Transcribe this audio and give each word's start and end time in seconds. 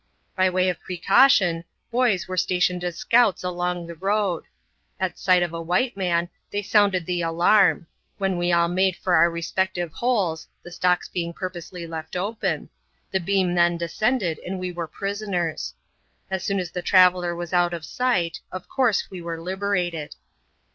By 0.35 0.49
way 0.49 0.67
of 0.67 0.79
precaution, 0.79 1.63
boys 1.91 2.27
were 2.27 2.35
sta« 2.35 2.57
tioned 2.57 2.81
as 2.83 2.97
scouts 2.97 3.43
along 3.43 3.85
the 3.85 3.93
road. 3.93 4.45
At 4.99 5.19
sight 5.19 5.43
of 5.43 5.53
a 5.53 5.61
white 5.61 5.95
man, 5.95 6.27
they 6.49 6.63
sounded 6.63 7.05
the 7.05 7.21
alarm; 7.21 7.85
when 8.17 8.39
we 8.39 8.51
all 8.51 8.67
made 8.67 8.95
for 8.95 9.13
our 9.13 9.29
respective 9.29 9.93
holes 9.93 10.47
(the 10.63 10.71
stocks 10.71 11.07
being 11.07 11.33
purposely 11.33 11.85
left 11.85 12.15
open): 12.15 12.71
the 13.11 13.19
beam 13.19 13.53
then 13.53 13.77
descended, 13.77 14.39
and 14.39 14.57
we 14.57 14.71
were 14.71 14.87
prisoners. 14.87 15.75
As 16.31 16.43
soon 16.43 16.59
as 16.59 16.71
the 16.71 16.81
traveller 16.81 17.35
was 17.35 17.53
out 17.53 17.71
of 17.71 17.85
sight, 17.85 18.39
of 18.51 18.67
course 18.67 19.07
we 19.11 19.21
were 19.21 19.39
liberated. 19.39 20.15